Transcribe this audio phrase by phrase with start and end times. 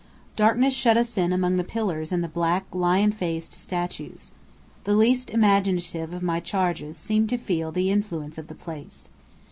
[0.35, 4.31] Darkness shut us in among the pillars and the black, lion faced statues.
[4.83, 9.09] The least imaginative of my charges seemed to feel the influence of the place.